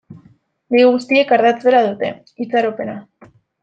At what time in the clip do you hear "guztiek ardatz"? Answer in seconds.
0.95-1.61